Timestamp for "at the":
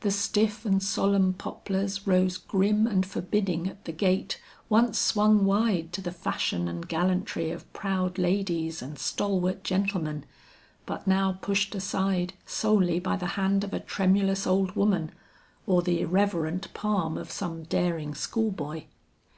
3.68-3.92